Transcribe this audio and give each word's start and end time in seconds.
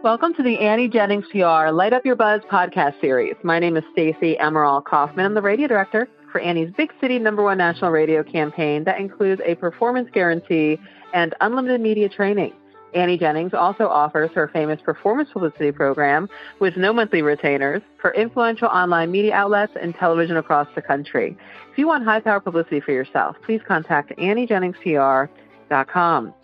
Welcome 0.00 0.32
to 0.34 0.44
the 0.44 0.60
Annie 0.60 0.86
Jennings 0.86 1.24
PR 1.32 1.70
Light 1.72 1.92
Up 1.92 2.06
Your 2.06 2.14
Buzz 2.14 2.40
podcast 2.48 3.00
series. 3.00 3.34
My 3.42 3.58
name 3.58 3.76
is 3.76 3.82
Stacey 3.90 4.38
Emerald 4.38 4.84
Kaufman. 4.84 5.26
I'm 5.26 5.34
the 5.34 5.42
radio 5.42 5.66
director 5.66 6.06
for 6.30 6.40
Annie's 6.40 6.72
Big 6.76 6.92
City 7.00 7.18
Number 7.18 7.42
One 7.42 7.58
National 7.58 7.90
Radio 7.90 8.22
campaign 8.22 8.84
that 8.84 9.00
includes 9.00 9.42
a 9.44 9.56
performance 9.56 10.08
guarantee 10.14 10.78
and 11.12 11.34
unlimited 11.40 11.80
media 11.80 12.08
training. 12.08 12.52
Annie 12.94 13.18
Jennings 13.18 13.54
also 13.54 13.88
offers 13.88 14.30
her 14.36 14.46
famous 14.52 14.80
performance 14.80 15.30
publicity 15.32 15.72
program 15.72 16.28
with 16.60 16.76
no 16.76 16.92
monthly 16.92 17.22
retainers 17.22 17.82
for 18.00 18.14
influential 18.14 18.68
online 18.68 19.10
media 19.10 19.34
outlets 19.34 19.72
and 19.82 19.96
television 19.96 20.36
across 20.36 20.68
the 20.76 20.82
country. 20.82 21.36
If 21.72 21.78
you 21.78 21.88
want 21.88 22.04
high 22.04 22.20
power 22.20 22.38
publicity 22.38 22.78
for 22.78 22.92
yourself, 22.92 23.34
please 23.44 23.62
contact 23.66 24.12
AnnieJenningsPR.com. 24.16 26.34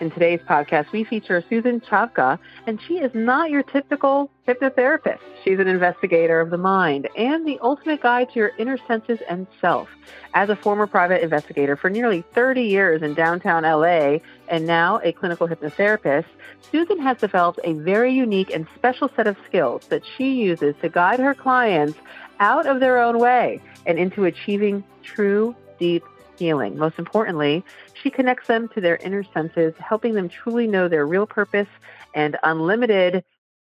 In 0.00 0.10
today's 0.10 0.40
podcast, 0.40 0.90
we 0.90 1.04
feature 1.04 1.44
Susan 1.48 1.80
Chavka, 1.80 2.38
and 2.66 2.80
she 2.80 2.98
is 2.98 3.14
not 3.14 3.50
your 3.50 3.62
typical 3.62 4.30
hypnotherapist. 4.48 5.20
She's 5.44 5.58
an 5.58 5.68
investigator 5.68 6.40
of 6.40 6.50
the 6.50 6.56
mind 6.56 7.08
and 7.16 7.46
the 7.46 7.58
ultimate 7.62 8.02
guide 8.02 8.30
to 8.30 8.38
your 8.38 8.52
inner 8.58 8.78
senses 8.88 9.20
and 9.28 9.46
self. 9.60 9.88
As 10.34 10.48
a 10.48 10.56
former 10.56 10.86
private 10.86 11.22
investigator 11.22 11.76
for 11.76 11.90
nearly 11.90 12.22
30 12.32 12.62
years 12.62 13.02
in 13.02 13.14
downtown 13.14 13.62
LA 13.62 14.18
and 14.48 14.66
now 14.66 15.00
a 15.04 15.12
clinical 15.12 15.46
hypnotherapist, 15.46 16.26
Susan 16.70 16.98
has 16.98 17.18
developed 17.18 17.60
a 17.62 17.74
very 17.74 18.12
unique 18.12 18.50
and 18.52 18.66
special 18.74 19.10
set 19.14 19.26
of 19.26 19.36
skills 19.46 19.86
that 19.88 20.02
she 20.16 20.32
uses 20.32 20.74
to 20.80 20.88
guide 20.88 21.20
her 21.20 21.34
clients 21.34 21.98
out 22.40 22.66
of 22.66 22.80
their 22.80 22.98
own 23.00 23.18
way 23.18 23.60
and 23.86 23.98
into 23.98 24.24
achieving 24.24 24.82
true, 25.02 25.54
deep 25.78 26.02
healing. 26.38 26.76
Most 26.78 26.98
importantly, 26.98 27.64
she 27.94 28.10
connects 28.10 28.46
them 28.48 28.68
to 28.74 28.80
their 28.80 28.96
inner 28.98 29.24
senses, 29.34 29.74
helping 29.78 30.14
them 30.14 30.28
truly 30.28 30.66
know 30.66 30.88
their 30.88 31.06
real 31.06 31.26
purpose 31.26 31.68
and 32.14 32.36
unlimited 32.42 33.24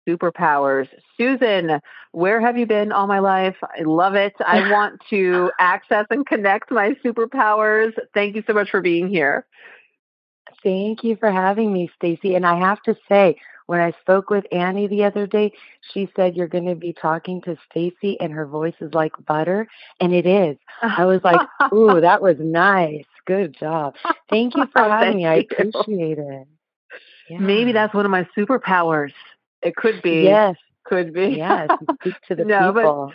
superpowers. 0.09 0.89
Susan, 1.17 1.81
where 2.13 2.41
have 2.41 2.57
you 2.57 2.67
been 2.67 2.93
all 2.93 3.07
my 3.07 3.19
life? 3.21 3.57
I 3.63 3.83
love 3.83 4.15
it. 4.15 4.35
I 4.47 4.71
want 4.73 5.01
to 5.11 5.51
access 5.59 6.07
and 6.11 6.27
connect 6.27 6.71
my 6.71 6.93
superpowers. 7.05 7.93
Thank 8.13 8.37
you 8.37 8.43
so 8.47 8.53
much 8.53 8.71
for 8.71 8.81
being 8.81 9.09
here. 9.09 9.47
Thank 10.63 11.05
you 11.05 11.17
for 11.17 11.31
having 11.31 11.73
me, 11.73 11.91
Stacey. 11.97 12.35
And 12.35 12.47
I 12.47 12.59
have 12.59 12.81
to 12.83 12.97
say, 13.09 13.37
when 13.67 13.81
I 13.81 13.93
spoke 14.01 14.31
with 14.31 14.45
Annie 14.53 14.87
the 14.87 15.05
other 15.05 15.27
day, 15.27 15.53
she 15.93 16.09
said 16.15 16.37
you're 16.37 16.49
going 16.49 16.67
to 16.67 16.75
be 16.75 16.93
talking 16.93 17.41
to 17.43 17.57
Stacey 17.71 18.19
and 18.21 18.33
her 18.33 18.47
voice 18.47 18.75
is 18.81 18.93
like 18.93 19.13
butter, 19.27 19.67
and 20.01 20.13
it 20.13 20.27
is. 20.27 20.57
I 20.83 21.05
was 21.05 21.21
like, 21.25 21.41
"Ooh, 21.73 22.01
that 22.01 22.23
was 22.23 22.37
nice. 22.39 23.05
Good 23.27 23.57
job. 23.59 23.95
Thank 24.29 24.55
you 24.57 24.67
for 24.73 24.83
having 24.89 25.17
me. 25.17 25.27
I 25.27 25.47
appreciate 25.51 26.19
it." 26.19 26.49
Yeah. 27.29 27.39
Maybe 27.39 27.73
that's 27.73 27.95
one 27.95 28.05
of 28.05 28.11
my 28.11 28.27
superpowers. 28.37 29.13
It 29.63 29.77
could 29.77 30.03
be. 30.03 30.23
Yes. 30.25 30.57
Could 30.85 31.15
be. 31.15 31.35
Yes. 31.39 31.71
Speak 32.01 32.15
to 32.29 32.35
the 32.35 32.45
no, 32.45 32.73
people. 32.73 33.13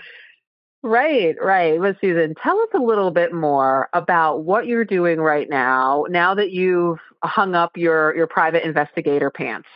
But, 0.82 0.90
right, 0.90 1.36
right. 1.42 1.80
But 1.80 1.98
Susan, 2.02 2.34
tell 2.42 2.60
us 2.60 2.70
a 2.74 2.80
little 2.80 3.12
bit 3.12 3.34
more 3.34 3.90
about 3.94 4.44
what 4.44 4.66
you're 4.66 4.86
doing 4.86 5.20
right 5.20 5.48
now, 5.48 6.06
now 6.10 6.34
that 6.34 6.52
you've 6.52 7.00
hung 7.24 7.54
up 7.54 7.78
your, 7.78 8.16
your 8.16 8.28
private 8.28 8.66
investigator 8.66 9.30
pants. 9.30 9.68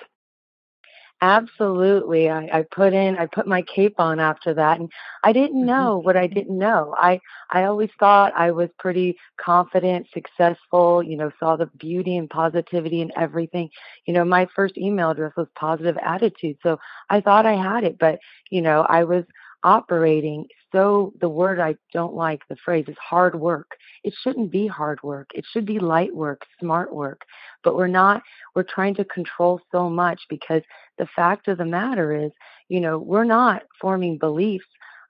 Absolutely. 1.23 2.29
I, 2.29 2.49
I 2.51 2.65
put 2.69 2.91
in 2.91 3.15
I 3.17 3.27
put 3.27 3.47
my 3.47 3.61
cape 3.61 3.97
on 3.97 4.19
after 4.19 4.53
that 4.55 4.81
and 4.81 4.91
I 5.23 5.31
didn't 5.31 5.59
mm-hmm. 5.59 5.67
know 5.67 5.97
what 5.99 6.17
I 6.17 6.27
didn't 6.27 6.57
know. 6.57 6.93
I 6.97 7.21
I 7.49 7.63
always 7.63 7.91
thought 7.97 8.33
I 8.35 8.51
was 8.51 8.67
pretty 8.77 9.15
confident, 9.37 10.07
successful, 10.13 11.01
you 11.01 11.15
know, 11.15 11.31
saw 11.39 11.55
the 11.55 11.67
beauty 11.77 12.17
and 12.17 12.29
positivity 12.29 12.99
in 12.99 13.09
everything. 13.15 13.69
You 14.05 14.13
know, 14.13 14.25
my 14.25 14.49
first 14.53 14.77
email 14.77 15.11
address 15.11 15.31
was 15.37 15.47
positive 15.55 15.97
attitude. 16.03 16.57
So 16.61 16.77
I 17.09 17.21
thought 17.21 17.45
I 17.45 17.53
had 17.53 17.85
it, 17.85 17.97
but 17.97 18.19
you 18.49 18.61
know, 18.61 18.81
I 18.81 19.05
was 19.05 19.23
operating 19.63 20.47
so 20.73 21.13
the 21.21 21.29
word 21.29 21.59
I 21.59 21.75
don't 21.93 22.15
like 22.15 22.41
the 22.49 22.57
phrase 22.65 22.85
is 22.87 22.97
hard 22.97 23.35
work. 23.35 23.71
It 24.03 24.13
shouldn't 24.21 24.51
be 24.51 24.67
hard 24.67 25.01
work. 25.03 25.29
It 25.33 25.45
should 25.53 25.65
be 25.65 25.79
light 25.79 26.13
work, 26.13 26.41
smart 26.59 26.93
work. 26.93 27.21
But 27.63 27.77
we're 27.77 27.87
not 27.87 28.23
we're 28.55 28.63
trying 28.63 28.95
to 28.95 29.05
control 29.05 29.61
so 29.71 29.89
much 29.89 30.19
because 30.29 30.63
the 30.97 31.07
fact 31.15 31.47
of 31.47 31.59
the 31.59 31.65
matter 31.65 32.13
is, 32.13 32.31
you 32.69 32.81
know, 32.81 32.97
we're 32.97 33.23
not 33.23 33.63
forming 33.79 34.17
beliefs 34.17 34.65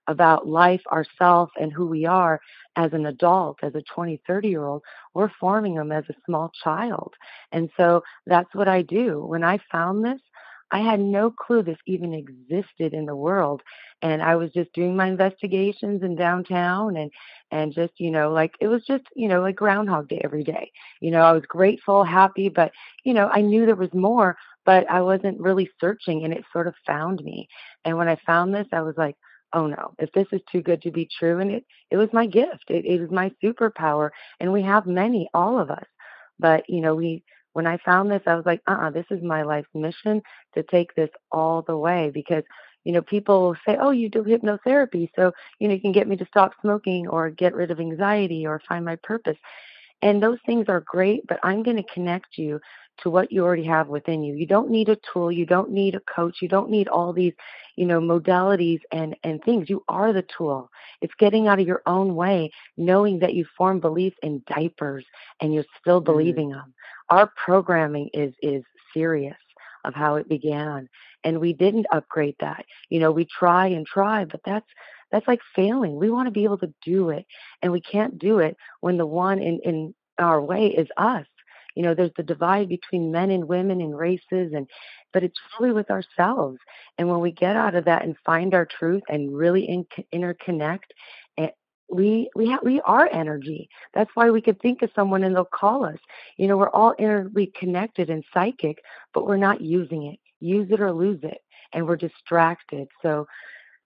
about 0.06 0.46
life, 0.46 0.82
ourself, 0.92 1.50
and 1.58 1.72
who 1.72 1.86
we 1.86 2.04
are 2.04 2.40
as 2.76 2.92
an 2.92 3.06
adult, 3.06 3.58
as 3.62 3.74
a 3.74 3.82
20, 3.94 4.20
30 4.26 4.48
year 4.48 4.64
old. 4.64 4.82
We're 5.14 5.30
forming 5.40 5.76
them 5.76 5.92
as 5.92 6.04
a 6.10 6.14
small 6.26 6.52
child. 6.62 7.14
And 7.52 7.70
so 7.76 8.02
that's 8.26 8.54
what 8.54 8.68
I 8.68 8.82
do. 8.82 9.24
When 9.24 9.42
I 9.42 9.58
found 9.72 10.04
this, 10.04 10.20
I 10.70 10.80
had 10.80 11.00
no 11.00 11.30
clue 11.30 11.62
this 11.62 11.78
even 11.86 12.14
existed 12.14 12.92
in 12.94 13.06
the 13.06 13.14
world 13.16 13.62
and 14.02 14.22
I 14.22 14.36
was 14.36 14.50
just 14.52 14.72
doing 14.74 14.96
my 14.96 15.06
investigations 15.08 16.02
in 16.02 16.16
downtown 16.16 16.96
and 16.96 17.10
and 17.50 17.72
just 17.72 17.92
you 17.98 18.10
know 18.10 18.30
like 18.32 18.52
it 18.60 18.68
was 18.68 18.84
just 18.86 19.04
you 19.14 19.28
know 19.28 19.40
like 19.40 19.56
groundhog 19.56 20.08
day 20.08 20.20
every 20.24 20.44
day. 20.44 20.70
You 21.00 21.10
know 21.10 21.20
I 21.22 21.32
was 21.32 21.44
grateful 21.46 22.04
happy 22.04 22.48
but 22.48 22.72
you 23.04 23.14
know 23.14 23.28
I 23.32 23.40
knew 23.40 23.66
there 23.66 23.74
was 23.76 23.94
more 23.94 24.36
but 24.66 24.90
I 24.90 25.00
wasn't 25.02 25.40
really 25.40 25.70
searching 25.80 26.24
and 26.24 26.32
it 26.32 26.44
sort 26.52 26.66
of 26.66 26.74
found 26.86 27.22
me. 27.22 27.48
And 27.84 27.96
when 27.96 28.08
I 28.08 28.16
found 28.26 28.54
this 28.54 28.66
I 28.72 28.82
was 28.82 28.96
like 28.96 29.16
oh 29.52 29.66
no. 29.66 29.94
If 29.98 30.10
this 30.12 30.26
is 30.32 30.40
too 30.50 30.62
good 30.62 30.82
to 30.82 30.90
be 30.90 31.08
true 31.18 31.40
and 31.40 31.50
it 31.50 31.64
it 31.90 31.96
was 31.96 32.08
my 32.12 32.26
gift. 32.26 32.64
It, 32.68 32.84
it 32.84 33.00
was 33.00 33.10
my 33.10 33.30
superpower 33.42 34.10
and 34.40 34.52
we 34.52 34.62
have 34.62 34.86
many 34.86 35.28
all 35.34 35.58
of 35.58 35.70
us. 35.70 35.86
But 36.38 36.68
you 36.68 36.80
know 36.80 36.94
we 36.94 37.22
when 37.54 37.66
I 37.66 37.78
found 37.78 38.10
this, 38.10 38.22
I 38.26 38.34
was 38.34 38.44
like, 38.44 38.60
uh 38.68 38.72
uh-uh, 38.72 38.90
this 38.90 39.06
is 39.10 39.22
my 39.22 39.42
life's 39.42 39.68
mission 39.74 40.20
to 40.54 40.62
take 40.64 40.94
this 40.94 41.10
all 41.32 41.62
the 41.62 41.76
way 41.76 42.10
because 42.12 42.44
you 42.84 42.92
know, 42.92 43.00
people 43.00 43.56
say, 43.66 43.78
"Oh, 43.80 43.92
you 43.92 44.10
do 44.10 44.22
hypnotherapy, 44.22 45.08
so 45.16 45.32
you 45.58 45.68
know 45.68 45.74
you 45.74 45.80
can 45.80 45.92
get 45.92 46.06
me 46.06 46.16
to 46.16 46.26
stop 46.26 46.52
smoking 46.60 47.08
or 47.08 47.30
get 47.30 47.54
rid 47.54 47.70
of 47.70 47.80
anxiety 47.80 48.46
or 48.46 48.60
find 48.68 48.84
my 48.84 48.96
purpose." 48.96 49.38
And 50.02 50.22
those 50.22 50.38
things 50.44 50.66
are 50.68 50.84
great, 50.86 51.26
but 51.26 51.40
I'm 51.42 51.62
going 51.62 51.78
to 51.78 51.94
connect 51.94 52.36
you 52.36 52.60
to 52.98 53.10
what 53.10 53.32
you 53.32 53.42
already 53.42 53.64
have 53.64 53.88
within 53.88 54.22
you. 54.22 54.34
You 54.34 54.46
don't 54.46 54.70
need 54.70 54.88
a 54.88 54.98
tool, 55.12 55.32
you 55.32 55.46
don't 55.46 55.70
need 55.70 55.94
a 55.94 56.00
coach, 56.00 56.36
you 56.42 56.48
don't 56.48 56.70
need 56.70 56.88
all 56.88 57.12
these, 57.12 57.32
you 57.76 57.86
know, 57.86 58.00
modalities 58.00 58.80
and 58.92 59.16
and 59.24 59.42
things. 59.42 59.70
You 59.70 59.82
are 59.88 60.12
the 60.12 60.26
tool. 60.36 60.70
It's 61.00 61.14
getting 61.18 61.48
out 61.48 61.58
of 61.58 61.66
your 61.66 61.82
own 61.86 62.14
way, 62.14 62.50
knowing 62.76 63.18
that 63.20 63.34
you 63.34 63.46
form 63.56 63.80
beliefs 63.80 64.16
in 64.22 64.42
diapers 64.46 65.04
and 65.40 65.54
you're 65.54 65.64
still 65.80 66.00
mm-hmm. 66.00 66.12
believing 66.12 66.50
them. 66.50 66.74
Our 67.10 67.30
programming 67.44 68.10
is 68.12 68.34
is 68.42 68.62
serious 68.92 69.36
of 69.84 69.94
how 69.94 70.16
it 70.16 70.28
began 70.28 70.88
and 71.24 71.40
we 71.40 71.52
didn't 71.52 71.86
upgrade 71.90 72.36
that. 72.40 72.64
You 72.90 73.00
know, 73.00 73.10
we 73.10 73.26
try 73.26 73.66
and 73.68 73.86
try, 73.86 74.24
but 74.26 74.40
that's 74.44 74.68
that's 75.10 75.26
like 75.26 75.40
failing. 75.56 75.96
We 75.96 76.10
want 76.10 76.26
to 76.26 76.32
be 76.32 76.44
able 76.44 76.58
to 76.58 76.72
do 76.84 77.10
it, 77.10 77.26
and 77.62 77.72
we 77.72 77.80
can't 77.80 78.18
do 78.18 78.38
it 78.38 78.56
when 78.80 78.98
the 78.98 79.06
one 79.06 79.38
in 79.40 79.60
in 79.64 79.94
our 80.18 80.40
way 80.40 80.68
is 80.68 80.88
us. 80.96 81.26
You 81.74 81.82
know, 81.82 81.94
there's 81.94 82.12
the 82.16 82.22
divide 82.22 82.68
between 82.68 83.10
men 83.10 83.30
and 83.30 83.48
women 83.48 83.80
and 83.80 83.96
races, 83.96 84.52
and 84.54 84.68
but 85.12 85.24
it's 85.24 85.38
really 85.58 85.72
with 85.72 85.90
ourselves. 85.90 86.58
And 86.98 87.08
when 87.08 87.20
we 87.20 87.32
get 87.32 87.56
out 87.56 87.74
of 87.74 87.86
that 87.86 88.04
and 88.04 88.16
find 88.24 88.54
our 88.54 88.66
truth 88.66 89.02
and 89.08 89.36
really 89.36 89.64
in, 89.64 89.86
interconnect, 90.12 90.90
we 91.90 92.30
we 92.34 92.48
have 92.48 92.60
we 92.62 92.80
are 92.82 93.08
energy. 93.12 93.68
That's 93.92 94.10
why 94.14 94.30
we 94.30 94.40
could 94.40 94.60
think 94.60 94.82
of 94.82 94.90
someone 94.94 95.22
and 95.24 95.34
they'll 95.34 95.44
call 95.44 95.84
us. 95.84 95.98
You 96.36 96.48
know, 96.48 96.56
we're 96.56 96.70
all 96.70 96.94
interly 96.98 97.52
connected 97.58 98.10
and 98.10 98.24
psychic, 98.32 98.82
but 99.12 99.26
we're 99.26 99.36
not 99.36 99.60
using 99.60 100.06
it 100.06 100.18
use 100.44 100.70
it 100.70 100.80
or 100.80 100.92
lose 100.92 101.20
it 101.22 101.38
and 101.72 101.86
we're 101.86 101.96
distracted 101.96 102.86
so 103.02 103.26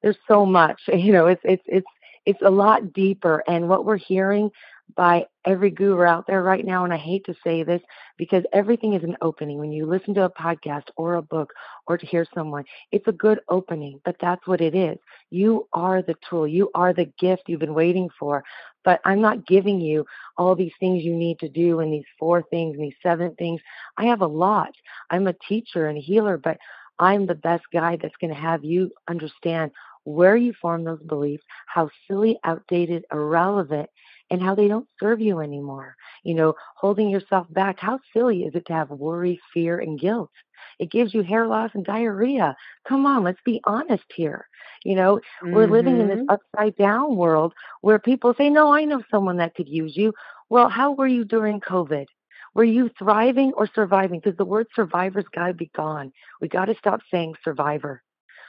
there's 0.03 0.19
so 0.27 0.45
much 0.45 0.81
you 0.89 1.13
know 1.13 1.27
it's 1.27 1.43
it's 1.45 1.63
it's 1.67 1.87
it's 2.27 2.43
a 2.43 2.51
lot 2.51 2.93
deeper 2.93 3.43
and 3.49 3.69
what 3.69 3.85
we're 3.85 3.97
hearing 3.97 4.51
by 4.97 5.25
every 5.45 5.71
guru 5.71 6.03
out 6.05 6.27
there 6.27 6.43
right 6.43 6.65
now 6.65 6.85
and 6.85 6.93
I 6.93 6.97
hate 6.97 7.25
to 7.27 7.35
say 7.45 7.63
this 7.63 7.81
because 8.17 8.45
everything 8.53 8.95
is 8.95 9.03
an 9.05 9.17
opening. 9.23 9.59
When 9.59 9.73
you 9.73 9.87
listen 9.87 10.15
to 10.15 10.25
a 10.25 10.31
podcast 10.31 10.85
or 10.97 11.15
a 11.15 11.23
book 11.23 11.53
or 11.87 11.97
to 11.99 12.07
hear 12.07 12.27
someone 12.35 12.65
it's 12.93 13.07
a 13.09 13.13
good 13.13 13.41
opening 13.49 14.01
but 14.05 14.17
that's 14.21 14.47
what 14.47 14.61
it 14.61 14.75
is. 14.75 14.99
You 15.31 15.67
are 15.73 16.03
the 16.03 16.15
tool. 16.29 16.47
You 16.47 16.71
are 16.75 16.93
the 16.93 17.11
gift 17.19 17.43
you've 17.47 17.61
been 17.61 17.75
waiting 17.75 18.09
for. 18.19 18.43
But 18.85 19.01
I'm 19.05 19.21
not 19.21 19.47
giving 19.47 19.81
you 19.81 20.05
all 20.37 20.55
these 20.55 20.73
things 20.81 21.03
you 21.05 21.15
need 21.15 21.39
to 21.41 21.49
do 21.49 21.81
and 21.81 21.93
these 21.93 22.05
four 22.19 22.43
things 22.51 22.75
and 22.77 22.85
these 22.85 22.95
seven 23.03 23.35
things. 23.37 23.61
I 23.99 24.07
have 24.07 24.23
a 24.23 24.27
lot. 24.27 24.71
I'm 25.11 25.27
a 25.27 25.35
teacher 25.49 25.89
and 25.89 25.99
a 25.99 26.01
healer 26.03 26.37
but 26.39 26.57
I'm 26.99 27.27
the 27.27 27.35
best 27.35 27.65
guide 27.73 28.01
that's 28.03 28.17
going 28.21 28.35
to 28.35 28.41
have 28.41 28.65
you 28.65 28.91
understand 29.09 29.71
where 30.05 30.37
you 30.37 30.53
form 30.61 30.85
those 30.85 31.03
beliefs, 31.03 31.45
how 31.67 31.91
silly, 32.07 32.39
outdated, 32.45 33.05
irrelevant, 33.13 33.89
and 34.31 34.43
how 34.43 34.55
they 34.55 34.69
don't 34.69 34.89
serve 35.01 35.21
you 35.21 35.41
anymore. 35.41 35.95
You 36.25 36.35
know, 36.35 36.55
holding 36.77 37.11
yourself 37.11 37.47
back. 37.51 37.79
How 37.79 37.99
silly 38.13 38.43
is 38.43 38.55
it 38.55 38.67
to 38.67 38.73
have 38.73 38.91
worry, 38.91 39.41
fear, 39.53 39.79
and 39.79 39.99
guilt? 39.99 40.31
It 40.79 40.91
gives 40.91 41.15
you 41.15 41.23
hair 41.23 41.47
loss 41.47 41.71
and 41.75 41.85
diarrhea. 41.85 42.57
Come 42.87 43.07
on, 43.07 43.25
let's 43.25 43.41
be 43.45 43.61
honest 43.65 44.05
here. 44.15 44.47
You 44.85 44.95
know, 44.95 45.17
mm-hmm. 45.17 45.55
we're 45.55 45.67
living 45.67 46.01
in 46.01 46.09
this 46.09 46.19
mm-hmm. 46.19 46.31
upside 46.31 46.77
down 46.77 47.17
world 47.17 47.53
where 47.81 47.99
people 47.99 48.35
say, 48.37 48.49
No, 48.51 48.73
I 48.73 48.85
know 48.85 49.03
someone 49.11 49.39
that 49.39 49.55
could 49.55 49.69
use 49.69 49.97
you. 49.97 50.13
Well, 50.51 50.69
how 50.69 50.93
were 50.93 51.07
you 51.07 51.25
during 51.25 51.61
COVID? 51.61 52.07
Were 52.55 52.65
you 52.65 52.91
thriving 52.99 53.53
or 53.55 53.69
surviving? 53.73 54.21
Because 54.21 54.37
the 54.37 54.45
word 54.45 54.67
survivor's 54.75 55.27
got 55.33 55.49
to 55.49 55.55
be 55.55 55.71
gone. 55.77 56.13
We 56.41 56.49
got 56.49 56.67
to 56.67 56.75
stop 56.77 57.01
saying 57.11 57.35
survivor. 57.45 58.03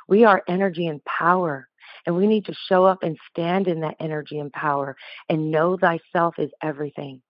We 0.07 0.23
are 0.23 0.43
energy 0.47 0.87
and 0.87 1.03
power. 1.05 1.69
And 2.06 2.16
we 2.16 2.28
need 2.28 2.46
to 2.46 2.54
show 2.68 2.86
up 2.86 3.04
and 3.04 3.18
stand 3.30 3.68
in 3.68 3.81
that 3.81 3.98
energy 4.00 4.40
and 4.40 4.51
power 4.51 4.96
and 5.30 5.51
know 5.51 5.78
thyself 5.78 6.36
is 6.38 6.51
everything. 6.62 7.22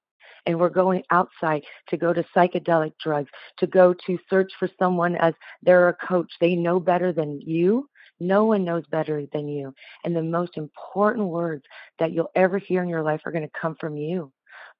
And 0.45 0.59
we're 0.59 0.69
going 0.69 1.03
outside 1.11 1.63
to 1.89 1.97
go 1.97 2.13
to 2.13 2.25
psychedelic 2.35 2.93
drugs, 3.03 3.29
to 3.57 3.67
go 3.67 3.93
to 4.05 4.17
search 4.29 4.51
for 4.57 4.69
someone 4.79 5.15
as 5.15 5.33
they're 5.61 5.89
a 5.89 5.93
coach. 5.93 6.31
They 6.39 6.55
know 6.55 6.79
better 6.79 7.11
than 7.11 7.41
you. 7.41 7.89
No 8.19 8.45
one 8.45 8.65
knows 8.65 8.85
better 8.89 9.25
than 9.31 9.47
you. 9.47 9.73
And 10.03 10.15
the 10.15 10.23
most 10.23 10.57
important 10.57 11.27
words 11.27 11.63
that 11.99 12.11
you'll 12.11 12.31
ever 12.35 12.57
hear 12.57 12.81
in 12.81 12.89
your 12.89 13.03
life 13.03 13.21
are 13.25 13.31
going 13.31 13.47
to 13.47 13.59
come 13.59 13.75
from 13.79 13.97
you 13.97 14.31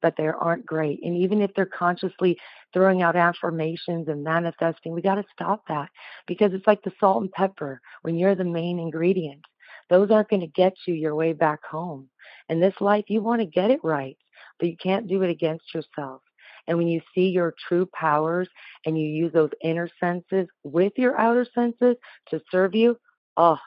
but 0.02 0.16
they 0.18 0.28
aren't 0.28 0.66
great. 0.66 1.00
And 1.04 1.16
even 1.16 1.42
if 1.42 1.54
they're 1.54 1.66
consciously 1.66 2.38
throwing 2.74 3.02
out 3.02 3.16
affirmations 3.16 4.08
and 4.08 4.24
manifesting, 4.24 4.94
we 4.94 5.02
got 5.02 5.16
to 5.16 5.26
stop 5.34 5.64
that 5.68 5.90
because 6.28 6.54
it's 6.54 6.68
like 6.68 6.82
the 6.84 6.92
salt 7.00 7.22
and 7.22 7.32
pepper 7.32 7.82
when 8.04 8.18
you're 8.18 8.36
the 8.36 8.44
main 8.44 8.80
ingredient. 8.80 9.42
Those 9.90 10.12
aren't 10.12 10.30
going 10.30 10.42
to 10.42 10.48
get 10.48 10.74
you 10.88 10.94
your 10.94 11.16
way 11.16 11.34
back 11.34 11.64
home. 11.66 12.10
In 12.50 12.60
this 12.60 12.76
life, 12.80 13.06
you 13.08 13.22
want 13.22 13.42
to 13.42 13.46
get 13.46 13.72
it 13.72 13.80
right, 13.84 14.18
but 14.60 14.70
you 14.70 14.78
can't 14.82 15.08
do 15.08 15.22
it 15.24 15.30
against 15.30 15.74
yourself. 15.74 16.22
And 16.68 16.78
when 16.78 16.88
you 16.88 17.02
see 17.16 17.30
your 17.30 17.54
true 17.68 17.88
powers 17.94 18.48
and 18.86 19.00
you 19.00 19.08
use 19.08 19.34
those 19.34 19.52
inner 19.64 19.90
senses 20.00 20.48
with 20.64 20.94
your 20.98 21.20
outer 21.20 21.46
senses 21.56 21.96
to 22.30 22.42
serve 22.52 22.76
you, 22.76 22.98
oh, 23.38 23.58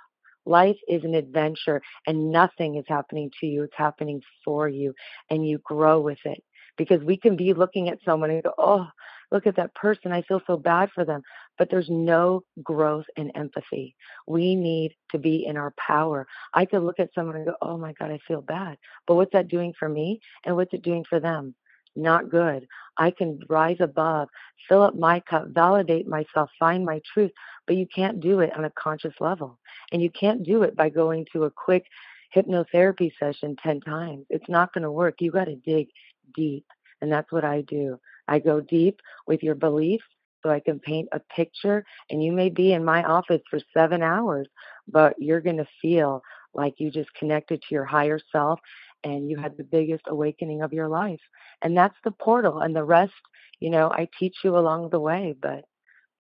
Life 0.44 0.78
is 0.88 1.04
an 1.04 1.14
adventure 1.14 1.80
and 2.06 2.32
nothing 2.32 2.76
is 2.76 2.84
happening 2.88 3.30
to 3.40 3.46
you. 3.46 3.62
It's 3.62 3.76
happening 3.76 4.20
for 4.44 4.68
you 4.68 4.94
and 5.30 5.46
you 5.46 5.58
grow 5.64 6.00
with 6.00 6.18
it 6.24 6.42
because 6.76 7.02
we 7.04 7.16
can 7.16 7.36
be 7.36 7.54
looking 7.54 7.88
at 7.88 7.98
someone 8.04 8.30
and 8.30 8.42
go, 8.42 8.52
oh, 8.58 8.86
look 9.30 9.46
at 9.46 9.56
that 9.56 9.74
person. 9.74 10.12
I 10.12 10.22
feel 10.22 10.40
so 10.46 10.56
bad 10.56 10.90
for 10.94 11.04
them. 11.04 11.22
But 11.58 11.70
there's 11.70 11.90
no 11.90 12.42
growth 12.62 13.06
in 13.16 13.30
empathy. 13.30 13.94
We 14.26 14.56
need 14.56 14.94
to 15.10 15.18
be 15.18 15.46
in 15.46 15.56
our 15.56 15.72
power. 15.78 16.26
I 16.54 16.64
could 16.64 16.82
look 16.82 16.98
at 16.98 17.14
someone 17.14 17.36
and 17.36 17.46
go, 17.46 17.54
oh 17.62 17.76
my 17.76 17.92
God, 17.92 18.10
I 18.10 18.18
feel 18.26 18.40
bad. 18.40 18.78
But 19.06 19.16
what's 19.16 19.32
that 19.32 19.48
doing 19.48 19.74
for 19.78 19.88
me? 19.88 20.20
And 20.44 20.56
what's 20.56 20.72
it 20.72 20.82
doing 20.82 21.04
for 21.08 21.20
them? 21.20 21.54
not 21.96 22.30
good. 22.30 22.66
I 22.96 23.10
can 23.10 23.40
rise 23.48 23.78
above, 23.80 24.28
fill 24.68 24.82
up 24.82 24.94
my 24.94 25.20
cup, 25.20 25.48
validate 25.48 26.06
myself, 26.06 26.50
find 26.58 26.84
my 26.84 27.00
truth, 27.12 27.32
but 27.66 27.76
you 27.76 27.86
can't 27.86 28.20
do 28.20 28.40
it 28.40 28.56
on 28.56 28.64
a 28.64 28.70
conscious 28.70 29.14
level. 29.20 29.58
And 29.92 30.02
you 30.02 30.10
can't 30.10 30.42
do 30.42 30.62
it 30.62 30.76
by 30.76 30.88
going 30.88 31.26
to 31.32 31.44
a 31.44 31.50
quick 31.50 31.86
hypnotherapy 32.34 33.12
session 33.18 33.56
10 33.62 33.80
times. 33.80 34.26
It's 34.30 34.48
not 34.48 34.72
going 34.72 34.82
to 34.82 34.90
work. 34.90 35.16
You 35.20 35.30
got 35.30 35.44
to 35.46 35.56
dig 35.56 35.88
deep. 36.34 36.64
And 37.00 37.10
that's 37.12 37.32
what 37.32 37.44
I 37.44 37.62
do. 37.62 37.98
I 38.28 38.38
go 38.38 38.60
deep 38.60 39.00
with 39.26 39.42
your 39.42 39.54
beliefs 39.54 40.04
so 40.42 40.50
I 40.50 40.60
can 40.60 40.78
paint 40.78 41.08
a 41.12 41.20
picture. 41.20 41.84
And 42.10 42.22
you 42.22 42.32
may 42.32 42.50
be 42.50 42.72
in 42.72 42.84
my 42.84 43.02
office 43.04 43.42
for 43.50 43.60
seven 43.74 44.02
hours, 44.02 44.48
but 44.88 45.14
you're 45.18 45.40
going 45.40 45.58
to 45.58 45.66
feel 45.80 46.22
like 46.54 46.74
you 46.78 46.90
just 46.90 47.12
connected 47.14 47.60
to 47.62 47.74
your 47.74 47.84
higher 47.84 48.20
self 48.30 48.60
and 49.04 49.30
you 49.30 49.36
had 49.36 49.56
the 49.56 49.64
biggest 49.64 50.04
awakening 50.08 50.62
of 50.62 50.72
your 50.72 50.88
life. 50.88 51.20
And 51.62 51.76
that's 51.76 51.96
the 52.04 52.10
portal. 52.10 52.60
And 52.60 52.74
the 52.74 52.84
rest, 52.84 53.12
you 53.60 53.70
know, 53.70 53.90
I 53.90 54.08
teach 54.18 54.36
you 54.44 54.56
along 54.56 54.90
the 54.90 55.00
way. 55.00 55.34
But 55.40 55.64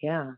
yeah, 0.02 0.32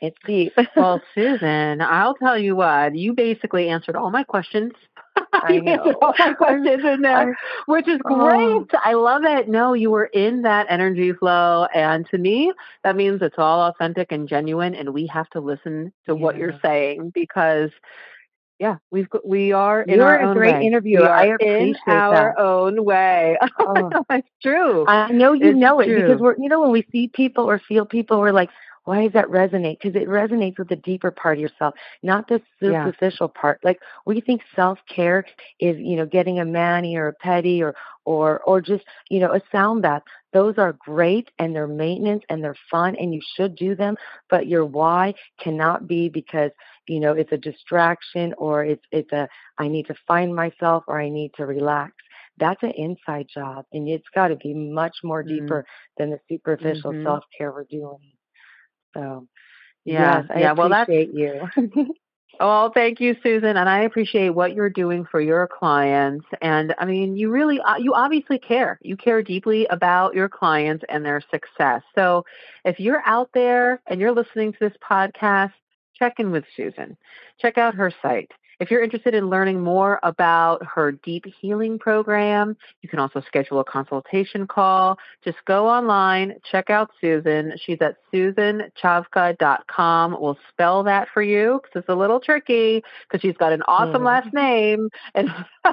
it's 0.00 0.16
deep. 0.26 0.52
well, 0.76 1.00
Susan, 1.14 1.80
I'll 1.80 2.14
tell 2.14 2.38
you 2.38 2.56
what, 2.56 2.94
you 2.96 3.12
basically 3.12 3.68
answered 3.68 3.96
all 3.96 4.10
my 4.10 4.24
questions. 4.24 4.72
I 5.32 5.58
know. 5.58 5.94
all 6.00 6.14
my 6.18 6.32
questions 6.34 6.84
in 6.84 7.02
there, 7.02 7.36
which 7.66 7.88
is 7.88 8.00
oh. 8.04 8.14
great. 8.14 8.70
Oh. 8.74 8.80
I 8.84 8.92
love 8.94 9.24
it. 9.24 9.48
No, 9.48 9.74
you 9.74 9.90
were 9.90 10.06
in 10.06 10.42
that 10.42 10.66
energy 10.70 11.12
flow. 11.12 11.66
And 11.74 12.06
to 12.10 12.18
me, 12.18 12.52
that 12.84 12.96
means 12.96 13.20
it's 13.22 13.38
all 13.38 13.68
authentic 13.68 14.12
and 14.12 14.28
genuine. 14.28 14.74
And 14.74 14.94
we 14.94 15.06
have 15.08 15.28
to 15.30 15.40
listen 15.40 15.92
to 16.06 16.12
yeah. 16.14 16.20
what 16.20 16.36
you're 16.36 16.58
saying 16.62 17.10
because 17.14 17.70
yeah, 18.58 18.76
we've 18.90 19.06
we 19.24 19.52
are 19.52 19.82
in 19.82 19.98
You're 19.98 20.06
our 20.06 20.32
a 20.32 20.34
great 20.34 20.54
way. 20.54 20.66
interviewer. 20.66 21.08
I 21.08 21.26
appreciate 21.26 21.76
in 21.86 21.92
our 21.92 22.34
that. 22.36 22.42
own 22.42 22.84
way. 22.84 23.36
Oh, 23.60 24.04
it's 24.10 24.28
true. 24.42 24.86
I 24.86 25.10
know 25.12 25.32
you 25.32 25.50
it's 25.50 25.58
know 25.58 25.82
true. 25.82 25.96
it 25.96 26.02
because 26.02 26.20
we're 26.20 26.36
you 26.38 26.48
know 26.48 26.62
when 26.62 26.70
we 26.70 26.84
see 26.90 27.08
people 27.08 27.44
or 27.44 27.58
feel 27.58 27.84
people, 27.84 28.18
we're 28.18 28.32
like, 28.32 28.50
why 28.84 29.02
does 29.02 29.12
that 29.12 29.26
resonate? 29.26 29.78
Because 29.80 30.00
it 30.00 30.08
resonates 30.08 30.58
with 30.58 30.68
the 30.68 30.76
deeper 30.76 31.10
part 31.10 31.38
of 31.38 31.42
yourself, 31.42 31.74
not 32.02 32.28
the 32.28 32.40
superficial 32.60 33.30
yeah. 33.34 33.40
part. 33.40 33.60
Like 33.62 33.80
we 34.06 34.20
think 34.20 34.42
self 34.56 34.78
care 34.88 35.24
is, 35.60 35.76
you 35.78 35.96
know, 35.96 36.06
getting 36.06 36.38
a 36.38 36.44
mani 36.44 36.96
or 36.96 37.08
a 37.08 37.14
pedi 37.26 37.60
or 37.60 37.74
or 38.04 38.40
or 38.40 38.60
just, 38.60 38.84
you 39.10 39.20
know, 39.20 39.32
a 39.32 39.40
sound 39.52 39.82
bath. 39.82 40.02
Those 40.32 40.58
are 40.58 40.76
great 40.78 41.30
and 41.38 41.54
they're 41.54 41.66
maintenance 41.66 42.22
and 42.28 42.42
they're 42.42 42.56
fun 42.70 42.96
and 42.96 43.14
you 43.14 43.20
should 43.36 43.56
do 43.56 43.74
them, 43.74 43.96
but 44.30 44.46
your 44.46 44.64
why 44.64 45.14
cannot 45.38 45.86
be 45.86 46.08
because, 46.08 46.50
you 46.86 47.00
know, 47.00 47.12
it's 47.12 47.32
a 47.32 47.38
distraction 47.38 48.34
or 48.38 48.64
it's 48.64 48.84
it's 48.90 49.12
a 49.12 49.28
I 49.58 49.68
need 49.68 49.86
to 49.86 49.94
find 50.06 50.34
myself 50.34 50.84
or 50.86 51.00
I 51.00 51.08
need 51.08 51.32
to 51.36 51.46
relax 51.46 51.92
that's 52.38 52.62
an 52.62 52.70
inside 52.76 53.26
job 53.32 53.64
and 53.72 53.88
it's 53.88 54.06
got 54.14 54.28
to 54.28 54.36
be 54.36 54.54
much 54.54 54.96
more 55.02 55.22
mm-hmm. 55.22 55.40
deeper 55.40 55.62
mm. 55.62 55.98
than 55.98 56.10
the 56.10 56.20
superficial 56.28 56.92
mm-hmm. 56.92 57.04
self-care 57.04 57.52
we're 57.52 57.64
doing 57.64 57.98
so, 58.94 59.26
yeah, 59.84 60.22
yes, 60.22 60.26
I 60.30 60.38
yeah. 60.40 60.52
Well, 60.52 60.68
that's 60.68 60.90
you. 61.12 61.48
Oh, 62.40 62.70
thank 62.72 63.00
you, 63.00 63.16
Susan, 63.22 63.56
and 63.56 63.68
I 63.68 63.80
appreciate 63.80 64.30
what 64.30 64.54
you're 64.54 64.70
doing 64.70 65.04
for 65.04 65.20
your 65.20 65.48
clients. 65.48 66.24
And 66.40 66.74
I 66.78 66.84
mean, 66.84 67.16
you 67.16 67.30
really, 67.30 67.60
uh, 67.60 67.76
you 67.78 67.94
obviously 67.94 68.38
care. 68.38 68.78
You 68.82 68.96
care 68.96 69.22
deeply 69.22 69.66
about 69.66 70.14
your 70.14 70.28
clients 70.28 70.84
and 70.88 71.04
their 71.04 71.20
success. 71.30 71.82
So, 71.96 72.24
if 72.64 72.78
you're 72.78 73.02
out 73.06 73.30
there 73.34 73.80
and 73.88 74.00
you're 74.00 74.12
listening 74.12 74.52
to 74.52 74.58
this 74.60 74.76
podcast, 74.88 75.52
check 75.96 76.14
in 76.18 76.30
with 76.30 76.44
Susan. 76.56 76.96
Check 77.40 77.58
out 77.58 77.74
her 77.74 77.92
site. 78.02 78.30
If 78.60 78.70
you're 78.72 78.82
interested 78.82 79.14
in 79.14 79.30
learning 79.30 79.62
more 79.62 80.00
about 80.02 80.66
her 80.66 80.90
deep 80.90 81.26
healing 81.40 81.78
program, 81.78 82.56
you 82.82 82.88
can 82.88 82.98
also 82.98 83.22
schedule 83.26 83.60
a 83.60 83.64
consultation 83.64 84.48
call. 84.48 84.98
Just 85.24 85.38
go 85.46 85.68
online, 85.68 86.34
check 86.50 86.68
out 86.68 86.90
Susan. 87.00 87.52
She's 87.64 87.78
at 87.80 87.98
susanchavka.com. 88.12 90.16
We'll 90.20 90.38
spell 90.50 90.82
that 90.84 91.06
for 91.14 91.22
you 91.22 91.60
because 91.62 91.82
it's 91.82 91.88
a 91.88 91.94
little 91.94 92.18
tricky 92.18 92.82
because 93.08 93.20
she's 93.20 93.36
got 93.36 93.52
an 93.52 93.62
awesome 93.68 94.02
mm. 94.02 94.06
last 94.06 94.34
name 94.34 94.88
and 95.14 95.28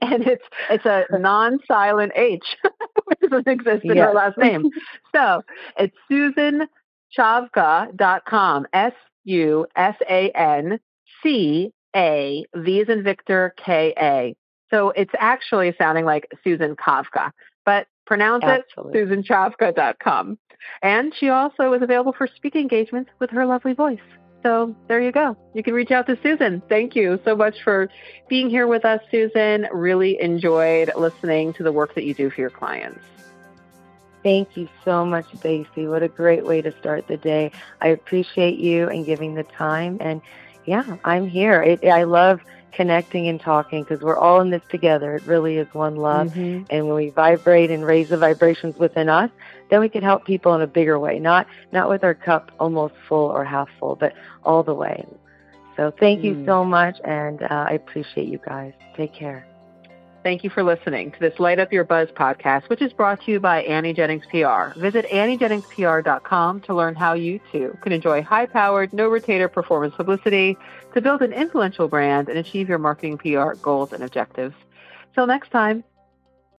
and 0.00 0.24
it's 0.24 0.44
it's 0.70 0.86
a 0.86 1.04
non-silent 1.18 2.12
H, 2.14 2.44
which 3.06 3.18
doesn't 3.22 3.48
exist 3.48 3.84
in 3.84 3.96
yes. 3.96 4.06
her 4.06 4.14
last 4.14 4.38
name. 4.38 4.70
So 5.12 5.42
it's 5.76 5.96
susanchavka.com. 7.18 8.66
S 8.72 8.92
U 9.24 9.66
S 9.74 9.96
A 10.08 10.30
N 10.30 10.78
C 11.22 11.72
a, 11.94 12.44
V 12.54 12.80
is 12.80 12.88
in 12.88 13.02
Victor, 13.02 13.54
K 13.56 13.94
A. 14.00 14.36
So 14.70 14.90
it's 14.90 15.12
actually 15.18 15.74
sounding 15.78 16.04
like 16.04 16.30
Susan 16.42 16.74
Kafka, 16.76 17.30
but 17.64 17.86
pronounce 18.06 18.44
Absolutely. 18.44 19.00
it 19.00 19.08
susanchavka.com. 19.08 20.38
And 20.82 21.12
she 21.14 21.28
also 21.28 21.72
is 21.74 21.82
available 21.82 22.14
for 22.16 22.26
speaking 22.26 22.62
engagements 22.62 23.10
with 23.18 23.30
her 23.30 23.46
lovely 23.46 23.74
voice. 23.74 24.00
So 24.42 24.76
there 24.88 25.00
you 25.00 25.10
go. 25.10 25.36
You 25.54 25.62
can 25.62 25.72
reach 25.72 25.90
out 25.90 26.06
to 26.06 26.18
Susan. 26.22 26.62
Thank 26.68 26.94
you 26.94 27.18
so 27.24 27.34
much 27.34 27.62
for 27.62 27.88
being 28.28 28.50
here 28.50 28.66
with 28.66 28.84
us, 28.84 29.00
Susan. 29.10 29.66
Really 29.72 30.20
enjoyed 30.20 30.90
listening 30.96 31.54
to 31.54 31.62
the 31.62 31.72
work 31.72 31.94
that 31.94 32.04
you 32.04 32.12
do 32.12 32.28
for 32.28 32.42
your 32.42 32.50
clients. 32.50 33.00
Thank 34.22 34.56
you 34.56 34.68
so 34.84 35.04
much, 35.04 35.26
Stacey. 35.36 35.86
What 35.86 36.02
a 36.02 36.08
great 36.08 36.44
way 36.44 36.60
to 36.62 36.72
start 36.78 37.08
the 37.08 37.16
day. 37.16 37.52
I 37.80 37.88
appreciate 37.88 38.58
you 38.58 38.88
and 38.88 39.04
giving 39.04 39.34
the 39.34 39.44
time. 39.44 39.98
And 40.00 40.20
yeah, 40.64 40.96
I'm 41.04 41.28
here. 41.28 41.62
It, 41.62 41.84
I 41.84 42.04
love 42.04 42.40
connecting 42.72 43.28
and 43.28 43.40
talking 43.40 43.82
because 43.82 44.00
we're 44.00 44.16
all 44.16 44.40
in 44.40 44.50
this 44.50 44.62
together. 44.68 45.16
It 45.16 45.26
really 45.26 45.56
is 45.56 45.72
one 45.72 45.96
love. 45.96 46.28
Mm-hmm. 46.28 46.64
And 46.70 46.86
when 46.86 46.96
we 46.96 47.10
vibrate 47.10 47.70
and 47.70 47.84
raise 47.84 48.08
the 48.08 48.18
vibrations 48.18 48.76
within 48.76 49.08
us, 49.08 49.30
then 49.70 49.80
we 49.80 49.88
can 49.88 50.02
help 50.02 50.24
people 50.24 50.54
in 50.54 50.60
a 50.60 50.66
bigger 50.66 50.98
way. 50.98 51.18
Not 51.18 51.46
not 51.72 51.88
with 51.88 52.04
our 52.04 52.14
cup 52.14 52.52
almost 52.58 52.94
full 53.08 53.30
or 53.30 53.44
half 53.44 53.68
full, 53.78 53.96
but 53.96 54.14
all 54.42 54.62
the 54.62 54.74
way. 54.74 55.06
So 55.76 55.92
thank 55.98 56.20
mm. 56.20 56.24
you 56.24 56.44
so 56.44 56.64
much, 56.64 57.00
and 57.04 57.42
uh, 57.42 57.66
I 57.68 57.72
appreciate 57.72 58.28
you 58.28 58.38
guys. 58.44 58.72
Take 58.96 59.12
care. 59.12 59.46
Thank 60.24 60.42
you 60.42 60.48
for 60.48 60.62
listening 60.62 61.12
to 61.12 61.20
this 61.20 61.38
Light 61.38 61.58
Up 61.58 61.70
Your 61.70 61.84
Buzz 61.84 62.08
podcast, 62.08 62.70
which 62.70 62.80
is 62.80 62.94
brought 62.94 63.22
to 63.26 63.30
you 63.30 63.40
by 63.40 63.62
Annie 63.64 63.92
Jennings 63.92 64.24
PR. 64.30 64.72
Visit 64.80 65.04
AnnieJenningsPR.com 65.12 66.62
to 66.62 66.74
learn 66.74 66.94
how 66.94 67.12
you 67.12 67.38
too 67.52 67.76
can 67.82 67.92
enjoy 67.92 68.22
high 68.22 68.46
powered, 68.46 68.94
no 68.94 69.08
retainer 69.08 69.48
performance 69.48 69.94
publicity 69.94 70.56
to 70.94 71.02
build 71.02 71.20
an 71.20 71.34
influential 71.34 71.88
brand 71.88 72.30
and 72.30 72.38
achieve 72.38 72.70
your 72.70 72.78
marketing 72.78 73.18
PR 73.18 73.52
goals 73.60 73.92
and 73.92 74.02
objectives. 74.02 74.54
Till 75.14 75.26
next 75.26 75.50
time, 75.50 75.84